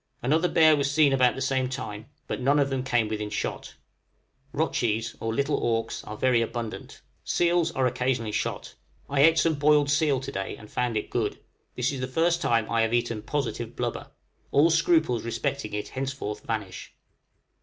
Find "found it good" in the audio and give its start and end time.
10.71-11.37